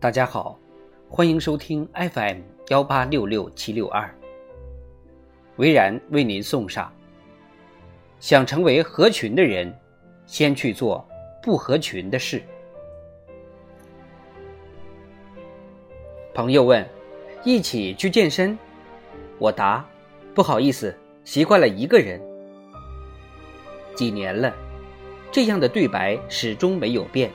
[0.00, 0.56] 大家好，
[1.08, 2.36] 欢迎收听 FM
[2.68, 4.08] 幺八六六七六二。
[5.56, 6.92] 维然为您送上：
[8.20, 9.76] 想成为合群的人，
[10.24, 11.04] 先去做
[11.42, 12.40] 不合群的事。
[16.32, 16.88] 朋友问：
[17.42, 18.56] 一起去健身？
[19.40, 19.84] 我答：
[20.32, 22.20] 不好意思，习惯了一个人。
[23.96, 24.54] 几年了，
[25.32, 27.32] 这样的对白始终没有变。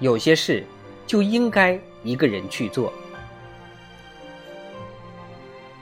[0.00, 0.62] 有些事。
[1.12, 2.90] 就应该一个人去做。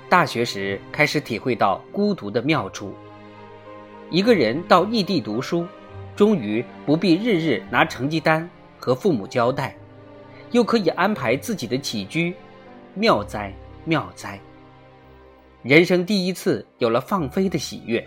[0.08, 2.92] 大学时开始体会到孤独的妙处。
[4.10, 5.64] 一个人到异地读书，
[6.16, 9.72] 终于不必日日拿成绩单和父母交代，
[10.50, 12.34] 又可以安排自己的起居，
[12.94, 14.36] 妙哉妙哉！
[15.62, 18.04] 人生第一次有了放飞的喜悦。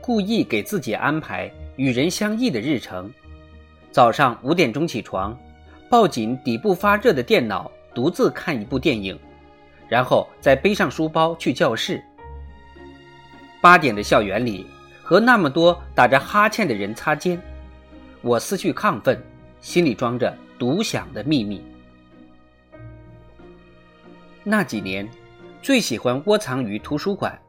[0.00, 3.12] 故意给自己安排与人相异的日程，
[3.90, 5.38] 早上五点钟起床。
[5.88, 9.18] 抱紧底部发热的电脑，独自看一部电影，
[9.88, 12.02] 然后再背上书包去教室。
[13.60, 14.66] 八点的校园里，
[15.02, 17.40] 和那么多打着哈欠的人擦肩，
[18.20, 19.20] 我思绪亢奋，
[19.60, 21.64] 心里装着独享的秘密。
[24.42, 25.08] 那几年，
[25.62, 27.40] 最喜欢窝藏于图书馆，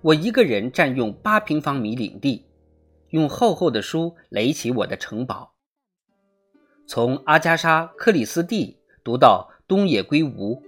[0.00, 2.44] 我一个人占用八平方米领地，
[3.10, 5.52] 用厚厚的书垒起我的城堡。
[6.88, 10.62] 从阿加莎·克里斯蒂读到东野圭吾，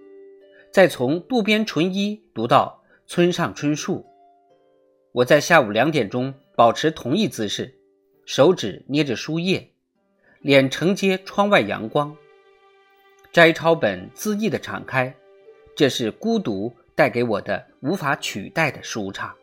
[0.70, 4.04] 再从渡边淳一读到村上春树。
[5.12, 7.74] 我在下午两点钟保持同一姿势，
[8.26, 9.70] 手指捏着书页，
[10.40, 12.14] 脸承接窗外阳光，
[13.32, 15.14] 摘抄本恣意的敞开。
[15.74, 19.34] 这是孤独带给我的无法取代的舒畅。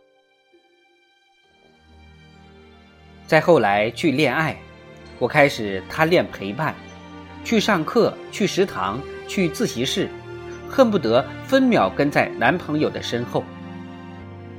[3.26, 4.56] 再后来去恋爱。
[5.20, 6.76] 我开始贪恋陪伴，
[7.44, 10.10] 去上课，去食堂，去自习室，
[10.70, 13.44] 恨不得分秒跟在男朋友的身后。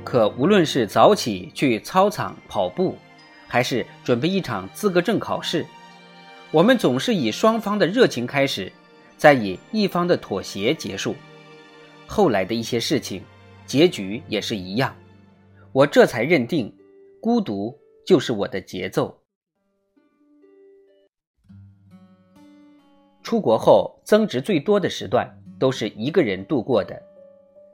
[0.03, 2.97] 可无论是早起去操场跑步，
[3.47, 5.65] 还是准备一场资格证考试，
[6.51, 8.71] 我们总是以双方的热情开始，
[9.17, 11.15] 再以一方的妥协结束。
[12.07, 13.21] 后来的一些事情，
[13.65, 14.95] 结局也是一样。
[15.71, 16.75] 我这才认定，
[17.21, 19.15] 孤独就是我的节奏。
[23.29, 26.99] 出国后增值最多的时段都是一个人度过的，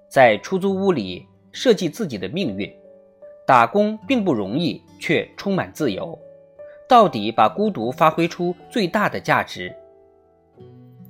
[0.10, 2.70] 在出租屋里设计自己的命运，
[3.48, 6.20] 打工并不容易，却充满自由。
[6.90, 9.74] 到底把孤独发挥出最大的价值。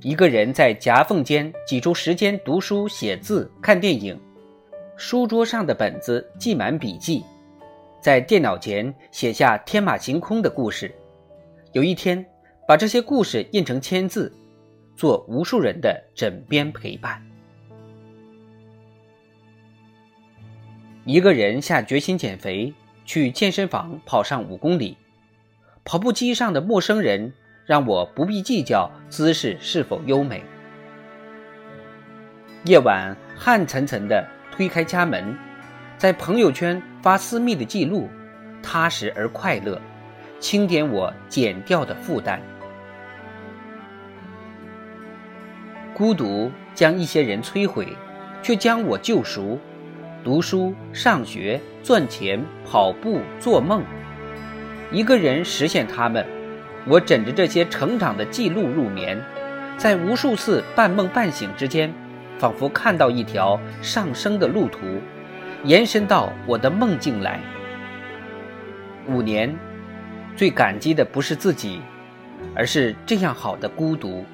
[0.02, 4.16] 一个人在夹缝间挤出时间读书、写字、看电影，
[4.96, 7.26] 书桌上的本子记满笔记，
[8.00, 10.94] 在电脑前写下天马行空的故事。
[11.72, 12.24] 有一天。
[12.68, 14.34] 把这些故事印成签字，
[14.96, 17.22] 做无数人的枕边陪伴。
[21.03, 22.74] 一个人下决心减肥，
[23.06, 24.98] 去健身房跑上五公里，
[25.84, 27.31] 跑步机上的陌生人
[27.68, 30.44] 让我不必计较姿势是否优美。
[32.64, 35.38] 夜晚汗涔涔的推开家门，
[36.00, 38.09] 在朋友圈发私密的记录，
[38.64, 39.80] 踏实而快乐，
[40.40, 42.42] 清点我减掉的负担。
[45.96, 47.88] 孤独将一些人摧毁，
[48.44, 49.58] 却将我救赎。
[50.26, 53.82] 读书、上学、赚钱、跑步、做梦，
[54.92, 56.26] 一个人实现他们。
[56.86, 59.18] 我枕着这些成长的记录入眠，
[59.78, 61.94] 在无数次半梦半醒之间，
[62.38, 64.80] 仿佛看到一条上升的路途，
[65.64, 67.40] 延伸到我的梦境来。
[69.08, 69.56] 五年，
[70.36, 71.80] 最感激的不是自己，
[72.54, 74.26] 而是这样好的孤独。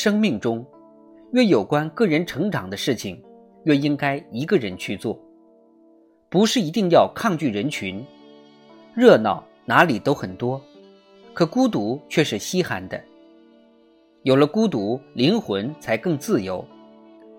[0.00, 0.64] 生命中，
[1.32, 3.20] 越有关个人成长的事情，
[3.64, 5.18] 越应该一个人去做。
[6.28, 8.00] 不是一定要抗拒人群，
[8.94, 10.62] 热闹哪里都很多，
[11.34, 13.02] 可孤独却是稀罕的。
[14.22, 16.64] 有了孤独，灵魂才更自由。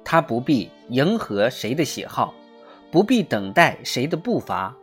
[0.04, 2.34] 他不必迎合谁的喜好，
[2.92, 4.76] 不必等待谁的步伐，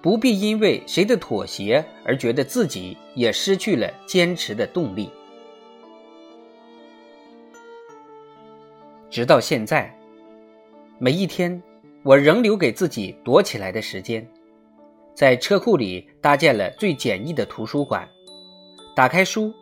[0.00, 5.10] 不必因为谁的妥协而觉得自己也失去了坚持的动力。
[9.14, 9.96] 直到现在，
[10.98, 11.62] 每一天，
[12.02, 14.26] 我仍留给自己躲起来的时间，
[15.14, 18.08] 在车库里搭建了最简易的图书馆，
[18.92, 19.54] 打开书，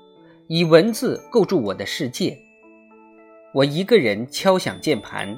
[0.47, 2.35] 以文字构筑我的世界。
[3.53, 5.37] 我一个人敲响键盘，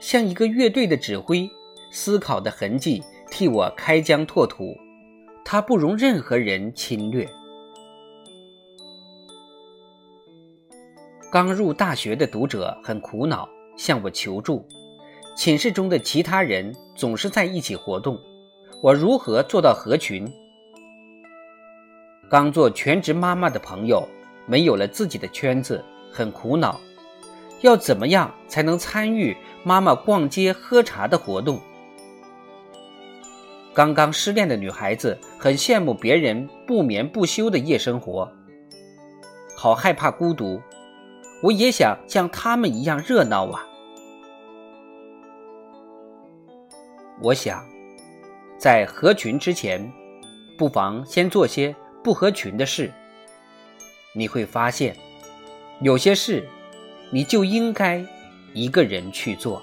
[0.00, 1.48] 像一个乐队的指挥，
[1.92, 3.00] 思考的痕迹
[3.30, 4.76] 替我开疆拓土，
[5.44, 7.24] 它不容任何人侵略。
[11.32, 14.62] 刚入大学的读者很苦恼，向我求助。
[15.34, 18.20] 寝室中的其他人总是在一起活动，
[18.82, 20.30] 我如何做到合群？
[22.28, 24.06] 刚做全职妈妈的朋友
[24.44, 25.82] 没有了自己的圈子，
[26.12, 26.78] 很苦恼，
[27.62, 31.58] 要怎么样才能参与妈妈逛街喝茶的活动？
[33.72, 38.30] 刚刚失恋的女孩子很羡慕别人不眠不休的夜生活，
[39.56, 40.60] 好害怕孤独，
[41.42, 43.66] 我也想像他们一样热闹啊。
[47.20, 47.64] 我想，
[48.56, 49.92] 在合群之前，
[50.56, 52.90] 不妨先做些不合群的事。
[54.14, 54.96] 你会发现，
[55.80, 56.46] 有些事，
[57.10, 58.04] 你就应该
[58.54, 59.62] 一个人去做。